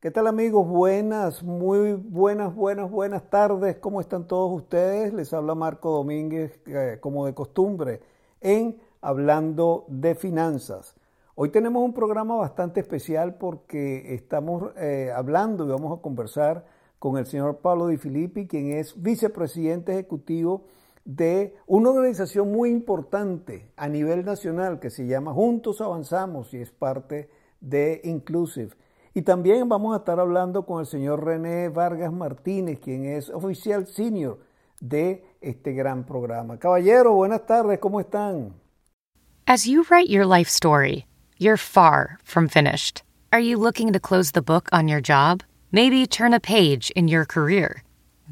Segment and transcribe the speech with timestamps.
[0.00, 0.66] ¿Qué tal amigos?
[0.66, 3.76] Buenas, muy buenas, buenas, buenas tardes.
[3.76, 5.12] ¿Cómo están todos ustedes?
[5.12, 8.00] Les habla Marco Domínguez, eh, como de costumbre,
[8.40, 10.94] en Hablando de Finanzas.
[11.34, 16.64] Hoy tenemos un programa bastante especial porque estamos eh, hablando y vamos a conversar
[16.98, 20.64] con el señor Pablo Di Filippi, quien es vicepresidente ejecutivo
[21.04, 26.70] de una organización muy importante a nivel nacional que se llama Juntos Avanzamos y es
[26.70, 27.28] parte
[27.60, 28.70] de Inclusive.
[29.14, 33.86] Y también vamos a estar hablando con el señor René Vargas Martínez, quien es oficial
[33.86, 34.38] senior
[34.80, 36.58] de este gran programa.
[36.58, 38.54] Caballero, buenas tardes, ¿cómo están?
[39.46, 41.06] As you write your life story,
[41.38, 43.02] you're far from finished.
[43.32, 45.42] Are you looking to close the book on your job?
[45.72, 47.82] Maybe turn a page in your career?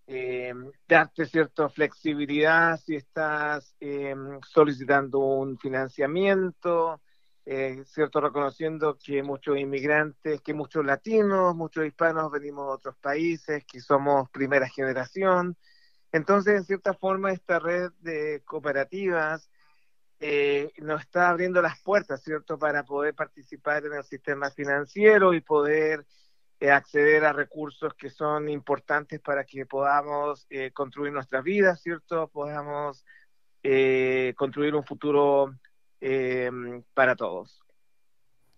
[0.07, 0.53] eh,
[0.87, 4.15] darte cierta flexibilidad si estás eh,
[4.47, 7.01] solicitando un financiamiento,
[7.45, 13.65] eh, cierto reconociendo que muchos inmigrantes, que muchos latinos, muchos hispanos venimos de otros países,
[13.65, 15.57] que somos primera generación.
[16.11, 19.49] Entonces, en cierta forma, esta red de cooperativas
[20.19, 25.41] eh, nos está abriendo las puertas, ¿cierto?, para poder participar en el sistema financiero y
[25.41, 26.05] poder
[26.59, 32.29] eh, acceder a recursos que son importantes para que podamos eh, construir nuestras vidas, ¿cierto?
[32.29, 33.05] Podamos
[33.61, 35.53] eh, construir un futuro
[36.93, 37.59] para todos.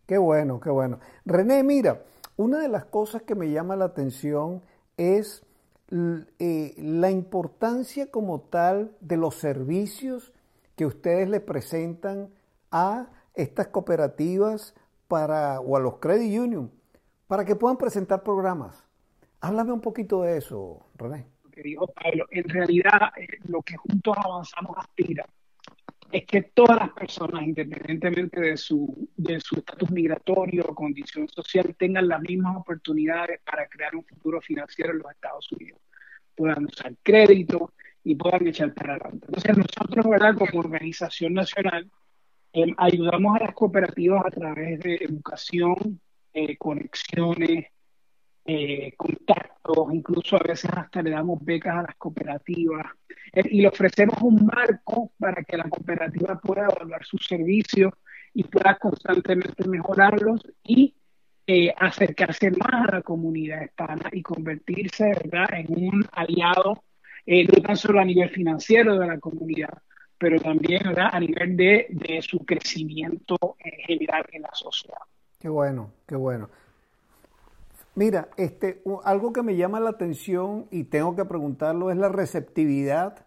[0.06, 1.00] Qué bueno, qué bueno.
[1.26, 2.04] René, mira,
[2.38, 4.62] una de las cosas que me llama la atención
[4.98, 5.46] es
[5.90, 10.34] la importancia como tal de los servicios
[10.76, 12.30] que ustedes le presentan
[12.72, 14.76] a estas cooperativas
[15.08, 16.79] para, o a los credit union
[17.30, 18.84] para que puedan presentar programas.
[19.42, 21.28] Háblame un poquito de eso, René.
[21.44, 25.28] Lo que dijo Pablo, en realidad eh, lo que juntos avanzamos aspira
[26.12, 31.76] es que todas las personas, independientemente de su de su estatus migratorio o condición social,
[31.78, 35.80] tengan las mismas oportunidades para crear un futuro financiero en los Estados Unidos.
[36.34, 37.74] Puedan usar crédito
[38.04, 39.28] y puedan echar para adelante.
[39.28, 40.36] Entonces nosotros, ¿verdad?
[40.36, 41.92] como organización nacional,
[42.54, 46.02] eh, ayudamos a las cooperativas a través de educación,
[46.40, 47.66] eh, conexiones,
[48.46, 52.86] eh, contactos, incluso a veces hasta le damos becas a las cooperativas
[53.34, 57.94] eh, y le ofrecemos un marco para que la cooperativa pueda evaluar sus servicios
[58.34, 60.96] y pueda constantemente mejorarlos y
[61.46, 65.48] eh, acercarse más a la comunidad hispana y convertirse ¿verdad?
[65.52, 66.86] en un aliado,
[67.26, 69.82] eh, no tan solo a nivel financiero de la comunidad,
[70.18, 71.10] pero también ¿verdad?
[71.12, 75.02] a nivel de, de su crecimiento en general en la sociedad.
[75.40, 76.50] Qué bueno, qué bueno.
[77.96, 83.26] Mira, este, algo que me llama la atención y tengo que preguntarlo es la receptividad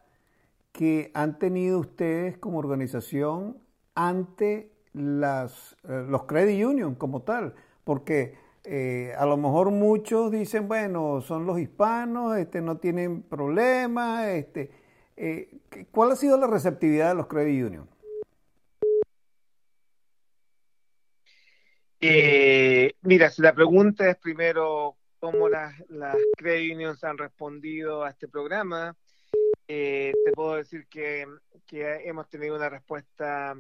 [0.72, 3.56] que han tenido ustedes como organización
[3.94, 7.54] ante las, eh, los credit union como tal,
[7.84, 14.28] porque eh, a lo mejor muchos dicen, bueno, son los hispanos, este, no tienen problemas,
[14.28, 14.70] este,
[15.16, 15.60] eh,
[15.90, 17.91] ¿cuál ha sido la receptividad de los credit union?
[22.04, 28.10] Eh, mira, si la pregunta es primero cómo las, las credit unions han respondido a
[28.10, 28.96] este programa,
[29.68, 31.24] eh, te puedo decir que,
[31.70, 33.54] hemos tenido una respuesta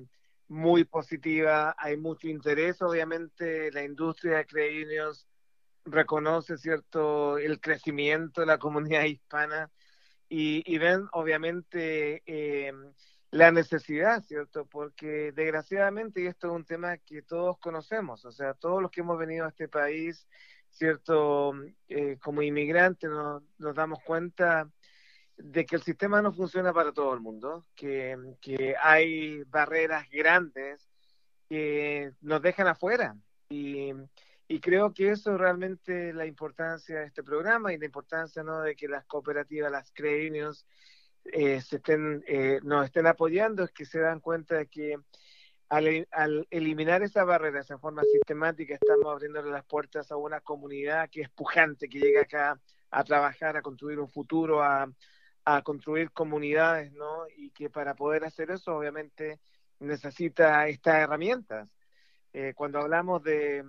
[0.48, 3.70] muy positiva, hay mucho interés, obviamente.
[3.70, 5.26] La industria de credit unions
[5.84, 9.70] reconoce, ¿cierto?, el crecimiento de la comunidad hispana.
[10.28, 12.72] Y, ven, obviamente, eh,
[13.32, 14.66] la necesidad, ¿cierto?
[14.66, 19.00] Porque desgraciadamente, y esto es un tema que todos conocemos, o sea, todos los que
[19.00, 20.28] hemos venido a este país,
[20.68, 21.54] ¿cierto?
[21.88, 24.70] Eh, como inmigrantes nos, damos cuenta
[25.38, 28.36] de que el sistema no funciona para todo el mundo, que,
[28.82, 30.86] hay barreras grandes
[31.48, 33.16] que nos dejan afuera.
[33.48, 33.94] Y,
[34.60, 38.60] creo que eso es realmente la importancia de este programa y la importancia ¿no?
[38.60, 40.66] de que las cooperativas, las credit unions,
[41.24, 44.96] eh, se estén, eh, nos estén apoyando es que se dan cuenta de que
[45.68, 51.08] al, al, eliminar esa barrera de forma sistemática estamos abriéndole las puertas a una comunidad
[51.10, 52.60] que es pujante, que llega acá
[52.90, 54.90] a trabajar, a construir un futuro, a,
[55.44, 57.26] a construir comunidades, ¿no?
[57.36, 59.40] Y que para poder hacer eso obviamente
[59.78, 61.68] necesita estas herramientas.
[62.32, 63.64] Eh, cuando hablamos de,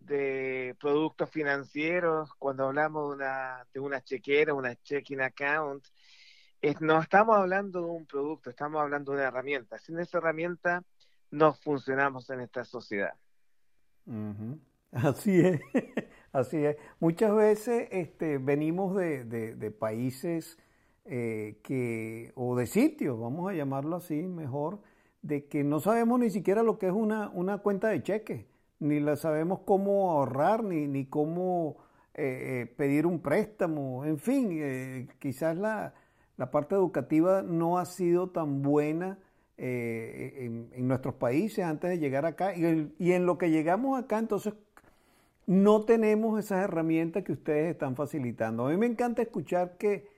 [0.00, 5.86] de productos financieros, cuando hablamos de una, de una chequera, una checking account,
[6.80, 9.78] no estamos hablando de un producto, estamos hablando de una herramienta.
[9.78, 10.82] Sin esa herramienta
[11.30, 13.14] no funcionamos en esta sociedad.
[14.92, 15.60] Así es,
[16.32, 16.76] así es.
[17.00, 20.58] Muchas veces este, venimos de, de, países
[21.04, 24.80] eh, que, o de sitios, vamos a llamarlo así mejor,
[25.20, 28.46] de que no sabemos ni siquiera lo que es una, una cuenta de cheque,
[28.78, 31.76] ni la sabemos cómo ahorrar, ni, ni cómo
[32.14, 35.92] eh, eh, pedir un préstamo, en fin, quizás la,
[36.36, 39.18] la parte educativa no ha sido tan buena
[39.58, 42.54] eh, en, nuestros países antes de llegar acá.
[42.54, 44.54] Y, y, en lo que llegamos acá, entonces,
[45.46, 48.66] no tenemos esas herramientas que ustedes están facilitando.
[48.66, 50.14] A mí me encanta escuchar que,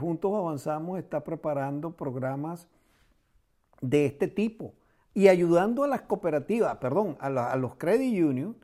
[0.00, 2.68] Juntos Avanzamos está preparando programas
[3.82, 4.72] de este tipo
[5.12, 8.56] y ayudando a las cooperativas, perdón, a, a los credit unions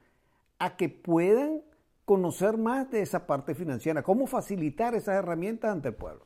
[0.58, 1.60] a que puedan
[2.06, 6.24] conocer más de esa parte financiera, cómo facilitar esas herramientas ante el pueblo.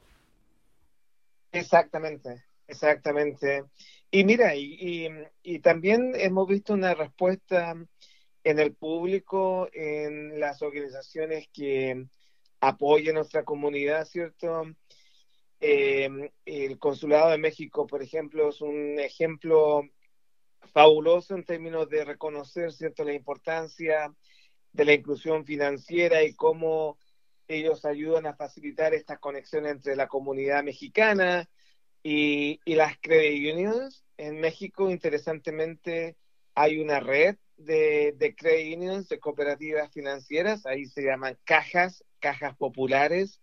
[1.55, 3.65] Exactamente, exactamente.
[4.11, 5.09] Y mira, y,
[5.63, 7.75] también hemos visto una respuesta
[8.43, 12.07] en el público, en las organizaciones que
[12.61, 14.65] apoyan nuestra comunidad, ¿cierto?
[15.61, 19.83] Eh, el Consulado de México, por ejemplo, es un ejemplo
[20.73, 24.13] fabuloso en términos de reconocer, ¿cierto?, la importancia
[24.73, 26.99] de la inclusión financiera y cómo
[27.49, 31.49] ellos ayudan a facilitar esta conexión entre la comunidad mexicana
[32.03, 34.05] y, las credit unions.
[34.17, 36.17] En México, interesantemente,
[36.55, 42.57] hay una red de, de credit unions, de cooperativas financieras, ahí se llaman cajas, cajas
[42.57, 43.41] populares.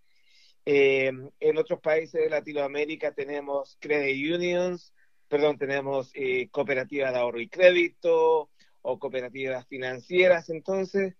[0.66, 4.94] Eh, en otros países de Latinoamérica tenemos credit unions,
[5.28, 8.50] perdón, tenemos eh, cooperativas de ahorro y crédito
[8.82, 10.50] o cooperativas financieras.
[10.50, 11.16] Entonces,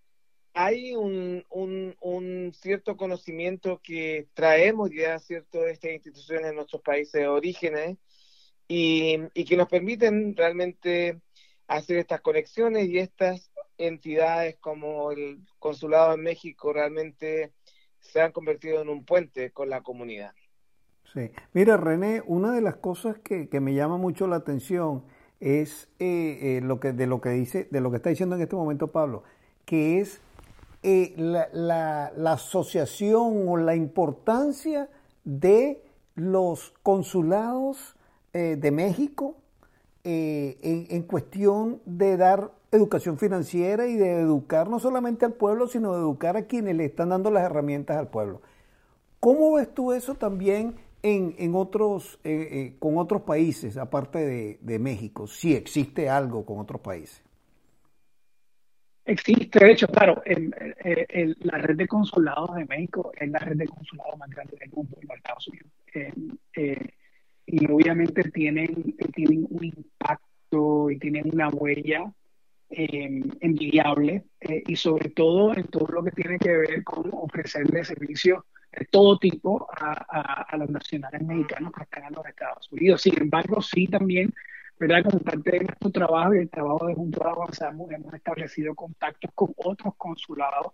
[0.54, 7.28] hay un, cierto conocimiento que traemos ya, ¿cierto?, de estas instituciones en nuestros países de
[7.28, 7.98] orígenes
[8.68, 11.20] y, y que nos permiten realmente
[11.66, 17.52] hacer estas conexiones y estas entidades como el Consulado en México realmente
[18.00, 20.32] se han convertido en un puente con la comunidad.
[21.12, 21.30] Sí.
[21.52, 25.04] Mira, René, una de las cosas que, que me llama mucho la atención
[25.40, 28.42] es eh, eh, lo que, de lo que dice, de lo que está diciendo en
[28.42, 29.24] este momento Pablo,
[29.64, 30.20] que es
[30.84, 34.88] eh, la, asociación o la importancia
[35.22, 35.80] de
[36.16, 37.94] los consulados
[38.32, 39.36] eh, de México
[40.02, 40.58] eh,
[40.90, 46.00] en, cuestión de dar educación financiera y de educar no solamente al pueblo, sino de
[46.00, 48.42] educar a quienes le están dando las herramientas al pueblo.
[49.20, 50.74] ¿Cómo ves tú eso también
[51.04, 52.18] en, en otros,
[52.80, 55.28] con otros países, aparte de México?
[55.28, 57.22] Si existe algo con otros países.
[59.04, 64.16] Existe, de hecho, claro, la red de consulados de México es la red de consulados
[64.16, 65.72] más grande del mundo en Estados Unidos.
[66.54, 66.78] Eh,
[67.46, 72.12] y obviamente tienen, tienen un impacto y tienen una huella
[72.70, 78.44] envidiable eh, y sobre todo en todo lo que tiene que ver con ofrecerle servicios
[78.70, 83.02] de todo tipo a, a los nacionales mexicanos que están en los Estados Unidos.
[83.02, 84.32] Sin embargo, sí también
[84.82, 85.04] ¿verdad?
[85.04, 89.52] Como parte de nuestro trabajo y el trabajo de Juntos Avanzamos, hemos establecido contactos con
[89.56, 90.72] otros consulados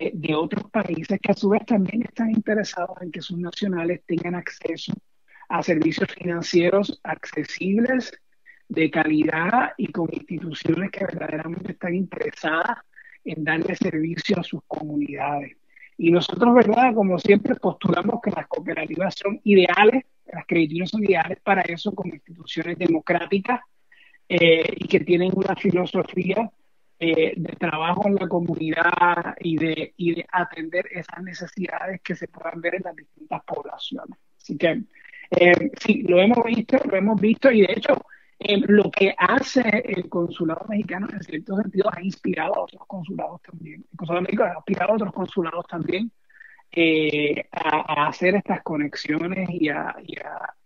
[0.00, 4.02] eh, de otros países que a su vez también están interesados en que sus nacionales
[4.04, 4.94] tengan acceso
[5.48, 8.12] a servicios financieros accesibles,
[8.68, 12.78] de calidad y con instituciones que verdaderamente están interesadas
[13.22, 15.56] en darle servicio a sus comunidades.
[15.96, 16.92] Y nosotros, ¿verdad?
[16.96, 20.02] Como siempre, postulamos que las cooperativas son ideales
[20.32, 23.60] las crediticias son ideales para eso como instituciones democráticas
[24.28, 26.50] eh, y que tienen una filosofía
[26.98, 32.26] eh, de trabajo en la comunidad y de, y de atender esas necesidades que se
[32.26, 34.18] puedan ver en las distintas poblaciones.
[34.36, 34.82] Así que
[35.30, 38.02] eh, sí, lo hemos visto, lo hemos visto y de hecho
[38.38, 43.42] eh, lo que hace el consulado mexicano en cierto sentido ha inspirado a otros consulados
[43.42, 43.84] también.
[43.92, 46.10] El consulado mexicano ha inspirado a otros consulados también
[46.72, 49.94] a, hacer estas conexiones y a,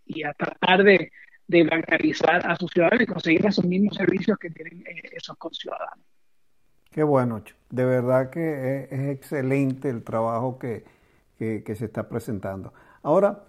[0.05, 1.11] y a, tratar de,
[1.47, 6.05] de bancarizar a sus ciudadanos y conseguir esos mismos servicios que tienen esos conciudadanos.
[6.91, 10.83] Qué bueno, de verdad que es, excelente el trabajo que,
[11.39, 12.73] se está presentando.
[13.01, 13.45] Ahora,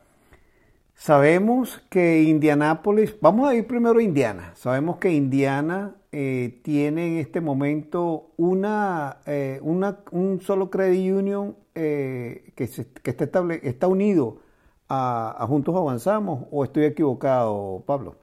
[0.95, 7.17] sabemos que Indianápolis, vamos a ir primero a Indiana, sabemos que Indiana eh, tiene en
[7.19, 13.87] este momento una, eh, una un solo credit union eh, que, que está, estable, está
[13.87, 14.41] unido
[14.89, 18.17] a, a Juntos Avanzamos, o estoy equivocado, Pablo?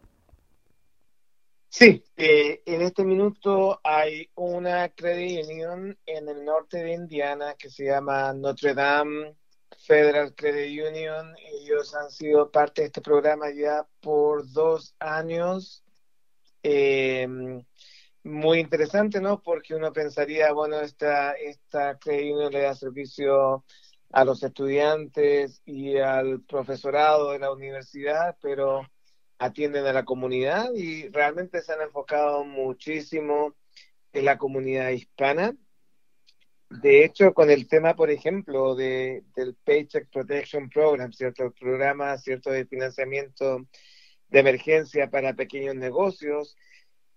[1.71, 7.69] Sí, eh, en este minuto hay una credit union en el norte de Indiana que
[7.69, 9.35] se llama Notre Dame
[9.77, 11.35] Federal Credit Union.
[11.61, 15.83] Ellos han sido parte de este programa ya por dos años.
[16.63, 17.63] Em,
[18.23, 19.41] muy interesante, ¿no?
[19.41, 23.63] Porque uno pensaría, bueno, esta, esta union le da servicio
[24.11, 28.87] a los estudiantes y al profesorado de la universidad, pero
[29.37, 33.55] atienden a la comunidad y realmente se han enfocado muchísimo
[34.13, 35.55] en la comunidad hispana.
[36.69, 41.43] De hecho, con el tema, por ejemplo, de, del Paycheck Protection Program, ¿cierto?
[41.43, 43.65] El programa, ¿cierto?, de financiamiento
[44.27, 46.55] de emergencia para pequeños negocios.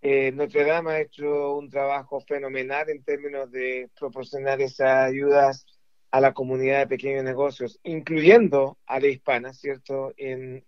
[0.03, 5.65] Eh, Notre Dame ha hecho un trabajo fenomenal en términos de proporcionar esas ayudas
[6.11, 10.63] a la comunidad de pequeños negocios, incluyendo a la hispana, ¿cierto?, en,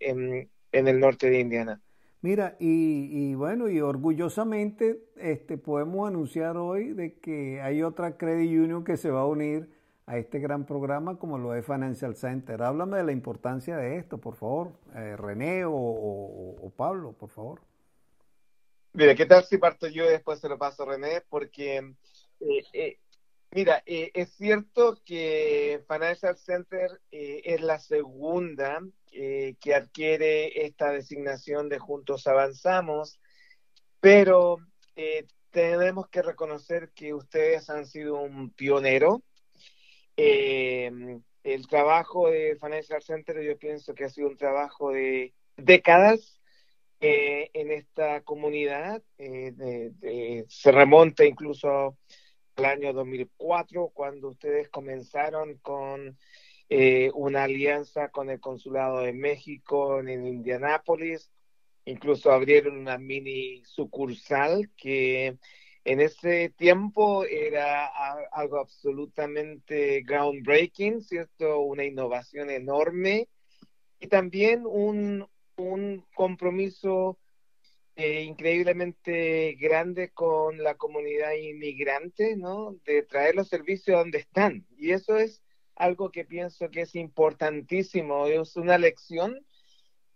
[0.71, 1.81] el norte de Indiana.
[2.21, 8.83] Mira, y, bueno, y orgullosamente este, podemos anunciar hoy de que hay otra Credit Union
[8.83, 9.69] que se va a unir
[10.07, 12.63] a este gran programa como lo es Financial Center.
[12.63, 17.61] Háblame de la importancia de esto, por favor, eh, René o, Pablo, por favor.
[18.95, 21.21] Mira, ¿qué tal si parto yo y después se lo paso a René?
[21.29, 21.77] Porque,
[22.39, 22.97] eh, eh,
[23.51, 28.81] mira, es cierto que Financial Center es la segunda
[29.17, 33.17] eh, que adquiere esta designación de Juntos Avanzamos,
[34.01, 34.57] pero
[34.97, 39.23] eh, tenemos que reconocer que ustedes han sido un pionero.
[40.17, 40.91] Eh,
[41.43, 46.34] el trabajo de Financial Center yo pienso que ha sido un trabajo de décadas
[47.53, 49.01] en esta comunidad.
[49.17, 51.97] se remonta incluso
[52.55, 56.17] al año 2004, cuando ustedes comenzaron con
[56.69, 61.31] eh, una alianza con el Consulado de México en Indianápolis,
[61.85, 65.37] incluso abrieron una mini sucursal que
[65.83, 67.85] en ese tiempo era
[68.31, 71.59] algo absolutamente groundbreaking, ¿cierto?
[71.59, 73.27] Una innovación enorme
[73.99, 77.17] y también un, un compromiso
[77.95, 82.75] eh, increíblemente grande con la comunidad inmigrante, ¿no?
[82.85, 84.65] De traer los servicios donde están.
[84.77, 85.41] Y eso es
[85.75, 89.45] algo que pienso que es importantísimo, es una lección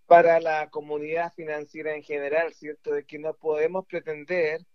[0.08, 2.94] para la comunidad financiera en general, ¿cierto?
[2.94, 4.66] De que no podemos pretender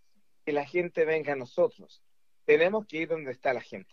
[0.44, 2.02] que la gente venga a nosotros.
[2.44, 3.92] Tenemos que ir donde está la gente.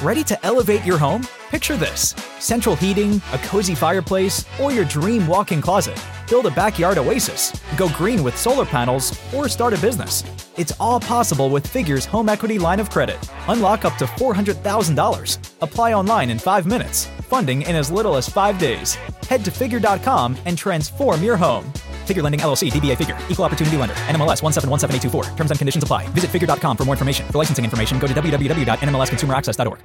[0.00, 1.24] Ready to elevate your home?
[1.50, 2.14] Picture this.
[2.40, 6.00] Central heating, a cozy fireplace, or your dream walk-in closet.
[6.28, 10.24] Build a backyard oasis, go green with solar panels, or start a business.
[10.56, 13.18] It's all possible with Figure's home equity line of credit.
[13.48, 15.38] Unlock up to $400,000.
[15.60, 17.06] Apply online in five minutes.
[17.22, 18.94] Funding in as little as five days.
[19.28, 21.70] Head to figure.com and transform your home.
[22.06, 25.36] Figure Lending LLC, DBA Figure, Equal Opportunity Lender, NMLS 1717824.
[25.36, 26.08] Terms and conditions apply.
[26.08, 27.26] Visit figure.com for more information.
[27.30, 29.78] For licensing information, go to www.nmlsconsumeraccess.org.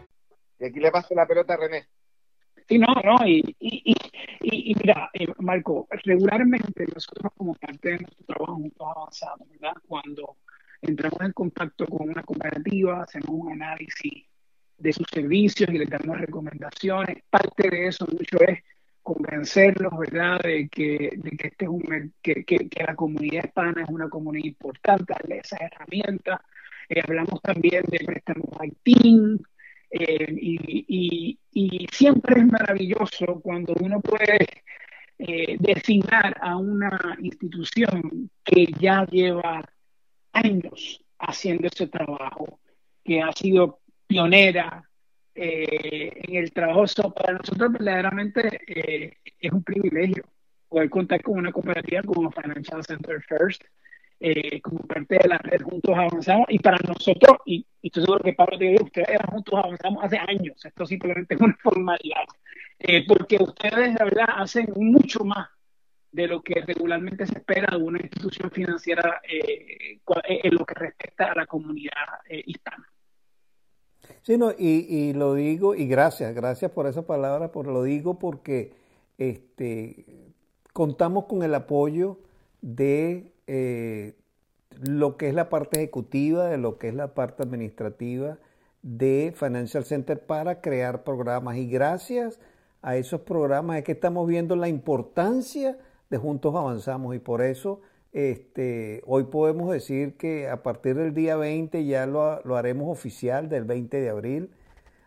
[0.60, 1.88] Y aquí le paso la pelota a René.
[2.68, 3.96] Sí, no, no, y, y,
[4.42, 9.74] y, y mira, eh, Marco, regularmente nosotros como parte de nuestro trabajo juntos avanzamos, ¿verdad?
[9.88, 10.36] Cuando
[10.82, 14.26] entramos en contacto con una cooperativa, hacemos un análisis
[14.78, 17.24] de sus servicios y les damos recomendaciones.
[17.30, 18.60] Parte de eso mucho es
[19.14, 23.84] convencerlos, ¿verdad?, de que, de que, este es un, que, que, que la comunidad hispana
[23.84, 26.40] es una comunidad importante, darle esas herramientas
[27.04, 29.40] hablamos también de préstamos Haití,
[29.90, 34.46] y, y, siempre es maravilloso cuando uno puede
[35.60, 39.64] designar a una institución que ya lleva
[40.34, 42.60] años haciendo ese trabajo,
[43.04, 44.87] que ha sido pionera
[45.40, 46.86] eh, en el trabajo.
[47.14, 50.24] para nosotros verdaderamente eh, es un privilegio
[50.68, 53.64] poder contar con una cooperativa como Financial Center First,
[54.20, 56.48] eh, como parte de la red Juntos Avanzamos.
[56.50, 60.04] Y para nosotros, y, y estoy seguro que Pablo te digo, ustedes eran Juntos Avanzamos
[60.04, 60.66] hace años.
[60.66, 62.26] Esto simplemente es una formalidad.
[63.08, 65.50] porque ustedes, de verdad, hacen mucho más
[66.12, 71.36] de lo que regularmente se espera de una institución financiera en lo que respecta a
[71.36, 72.88] la comunidad hispana.
[74.22, 78.20] Sí, no, y, y, lo digo, y gracias, gracias por esa palabra, por lo digo
[78.20, 78.74] porque
[79.18, 80.34] este,
[80.74, 82.18] contamos con el apoyo
[82.62, 84.16] de eh,
[84.82, 88.38] lo que es la parte ejecutiva, de lo que es la parte administrativa
[88.82, 91.58] de Financial Center para crear programas.
[91.58, 92.40] Y gracias
[92.82, 95.78] a esos programas es que estamos viendo la importancia
[96.10, 97.82] de Juntos Avanzamos y por eso
[98.18, 103.48] este, hoy podemos decir que a partir del día 20 ya lo, lo haremos oficial,
[103.48, 104.50] del 20 de abril,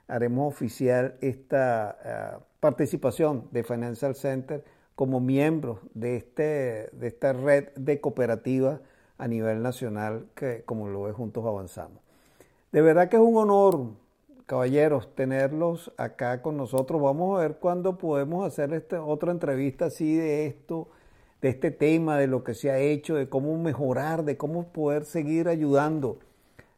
[0.07, 4.63] haremos oficial esta ah, participación de Financial Center
[4.95, 8.79] como miembro de, este, de esta red de cooperativas
[9.19, 11.99] a nivel nacional que como lo ve Juntos Avanzamos.
[12.71, 13.89] De verdad que es un honor,
[14.47, 17.03] caballeros, tenerlos acá con nosotros.
[17.03, 20.87] Vamos a ver cuándo podemos hacer esta, otra entrevista así de esto
[21.41, 25.05] de este tema, de lo que se ha hecho, de cómo mejorar, de cómo poder
[25.05, 26.19] seguir ayudando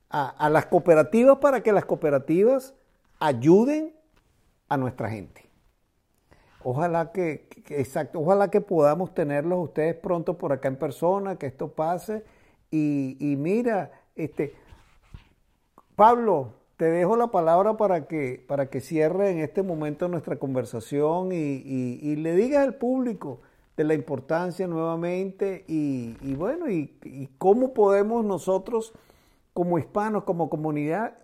[0.09, 2.75] a, las cooperativas para que las cooperativas
[3.19, 3.95] ayuden
[4.69, 5.49] a nuestra gente.
[6.63, 11.73] Ojalá que, exacto, ojalá que podamos tenerlos ustedes pronto por acá en persona, que esto
[11.73, 12.25] pase.
[12.71, 14.55] Y, mira, este,
[15.97, 21.33] Pablo, te dejo la palabra para que, para que cierre en este momento nuestra conversación
[21.33, 23.41] y, y le digas al público
[23.77, 28.93] de la importancia nuevamente y, bueno, y, cómo podemos nosotros
[29.53, 31.17] como hispanos, como comunidad,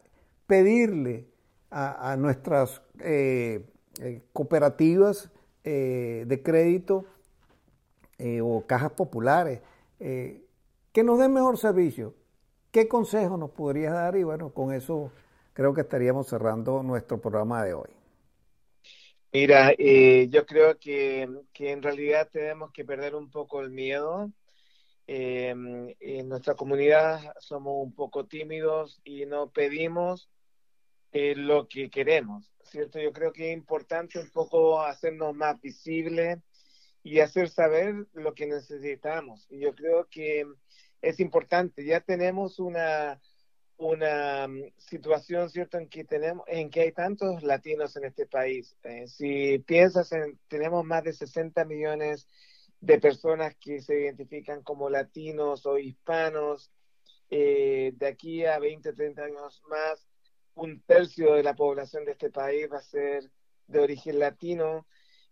[0.47, 1.27] pedirle
[1.71, 3.67] a, nuestras eh,
[4.01, 5.31] eh, cooperativas
[5.65, 7.05] eh, de crédito
[8.43, 9.61] o cajas populares
[9.99, 12.15] que nos den mejor servicio.
[12.73, 14.17] ¿Qué consejo nos podrías dar?
[14.17, 15.13] Y bueno, con eso
[15.53, 17.98] creo que estaríamos cerrando nuestro programa de hoy.
[19.33, 24.33] Mira, eh, yo creo que, en realidad tenemos que perder un poco el miedo.
[25.07, 25.51] Eh,
[26.01, 30.31] en nuestra comunidad somos un poco tímidos y no pedimos
[31.13, 33.01] eh, lo que queremos, ¿cierto?
[33.01, 36.39] Yo creo que es importante un poco hacernos más visibles
[37.03, 39.47] y hacer saber lo que necesitamos.
[39.51, 40.47] Y yo creo que
[41.03, 41.85] es importante.
[41.85, 43.21] Ya tenemos una
[43.79, 48.77] una mm, situación, ¿cierto?, en que tenemos, en que hay tantos latinos en este país.
[48.83, 52.29] Eh, si piensas en, tenemos más de 60 millones
[52.81, 56.71] de personas que se identifican como latinos o hispanos,
[57.31, 60.07] eh, de aquí a 20, 30 años más,
[60.55, 63.31] un tercio de la población de este país va a ser
[63.69, 64.87] de origen latino.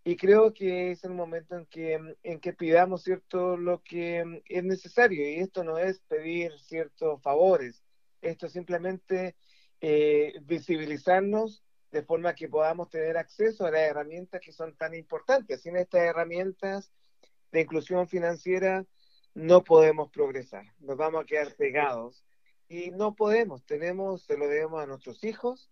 [0.05, 4.37] Y creo que es el momento en que, en que pidamos, ¿cierto?, lo que mm,
[4.45, 5.29] es necesario.
[5.29, 7.83] Y esto no es pedir ciertos favores,
[8.31, 9.37] esto es simplemente
[9.81, 15.63] eh, visibilizarnos de forma que podamos tener acceso a las herramientas que son tan importantes.
[15.63, 16.93] Sin estas herramientas
[17.53, 18.85] de inclusión financiera
[19.35, 22.25] no podemos progresar, nos vamos a quedar pegados
[22.69, 25.71] y no podemos, tenemos, se lo debemos a nuestros hijos,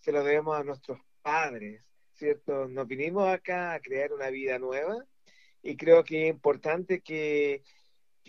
[0.00, 1.82] se lo debemos a nuestros padres,
[2.14, 2.66] ¿cierto?
[2.66, 5.04] Nos vinimos acá a crear una vida nueva
[5.62, 7.62] y creo que es importante que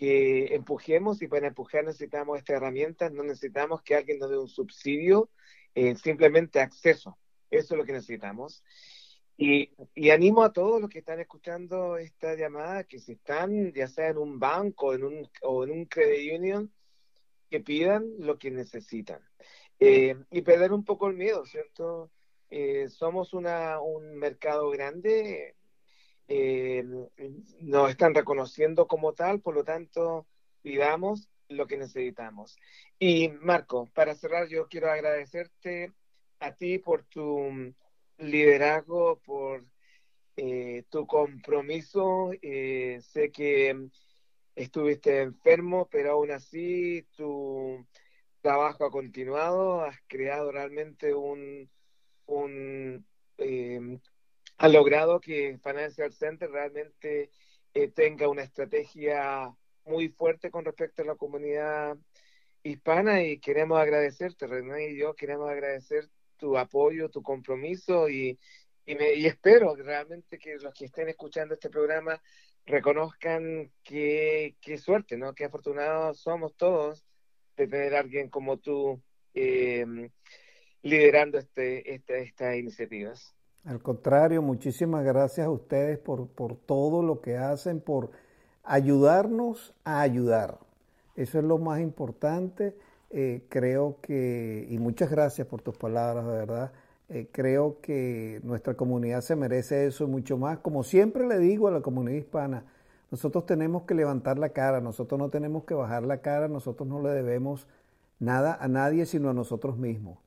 [0.00, 4.48] que empujemos y para empujar necesitamos esta herramienta, no necesitamos que alguien nos dé un
[4.48, 5.28] subsidio,
[5.74, 7.18] eh, simplemente acceso.
[7.50, 8.64] Eso es lo que necesitamos.
[9.36, 13.88] Y, y, animo a todos los que están escuchando esta llamada, que si están ya
[13.88, 16.72] sea en un banco en un, o en un credit union,
[17.50, 19.20] que pidan lo que necesitan.
[19.78, 22.10] Eh, y perder un poco el miedo, ¿cierto?
[22.48, 25.56] Eh, somos una, un mercado grande,
[26.32, 26.84] eh,
[27.60, 30.28] nos están reconociendo como tal, por lo tanto,
[30.62, 32.56] pidamos lo que necesitamos.
[33.00, 35.92] Y Marco, para cerrar, yo quiero agradecerte
[36.38, 37.74] a ti por tu
[38.18, 39.64] liderazgo, por
[40.36, 42.30] eh, tu compromiso.
[42.42, 43.88] Eh, sé que
[44.54, 47.84] estuviste enfermo, pero aún así tu
[48.40, 51.68] trabajo ha continuado, has creado realmente un,
[52.26, 53.04] un
[53.38, 53.98] eh,
[54.60, 57.30] ha logrado que Financial Center realmente
[57.72, 61.96] eh, tenga una estrategia muy fuerte con respecto a la comunidad
[62.62, 68.38] hispana y queremos agradecerte, René y yo queremos agradecer tu apoyo, tu compromiso y,
[68.84, 72.20] y, me, y espero realmente que los que estén escuchando este programa
[72.66, 75.34] reconozcan qué suerte, ¿no?
[75.34, 77.06] Qué afortunados somos todos
[77.56, 79.86] de tener a alguien como tú eh,
[80.82, 83.34] liderando este, este, estas iniciativas.
[83.64, 88.10] Al contrario, muchísimas gracias a ustedes por, por todo lo que hacen, por
[88.64, 90.58] ayudarnos a ayudar.
[91.14, 92.74] Eso es lo más importante.
[93.10, 96.72] Eh, creo que, y muchas gracias por tus palabras, de verdad.
[97.10, 100.58] Eh, creo que nuestra comunidad se merece eso y mucho más.
[100.60, 102.64] Como siempre le digo a la comunidad hispana,
[103.10, 107.02] nosotros tenemos que levantar la cara, nosotros no tenemos que bajar la cara, nosotros no
[107.02, 107.66] le debemos
[108.20, 110.18] nada a nadie sino a nosotros mismos.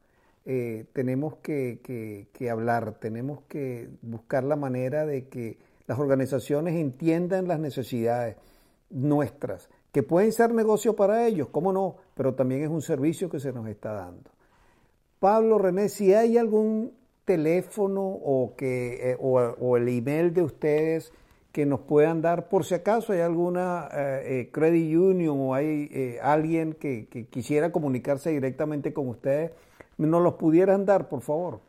[0.46, 7.60] Eh, tenemos que, hablar, tenemos que buscar la manera de que las organizaciones entiendan las
[7.60, 8.38] necesidades
[8.90, 13.40] nuestras, que pueden ser negocio para ellos, cómo no, pero también es un servicio que
[13.40, 14.32] se nos está dando.
[15.20, 16.94] Pablo René, si hay algún
[17.26, 21.14] teléfono o, que, eh, o el email de ustedes,
[21.54, 25.88] que nos puedan dar, por si acaso hay alguna eh, eh, credit union o hay
[25.94, 29.52] eh, alguien que, quisiera comunicarse directamente con ustedes,
[29.98, 31.62] nos los pudieran dar, por favor.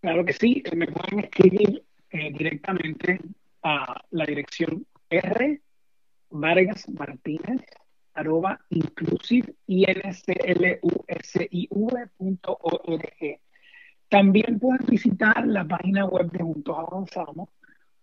[0.00, 3.20] Claro que sí, me pueden escribir directamente
[3.62, 5.60] a la dirección R
[6.30, 7.62] Vargas Martínez
[8.14, 9.54] arroba inclusive
[14.08, 17.48] también pueden visitar la página web de Juntos Avanzamos,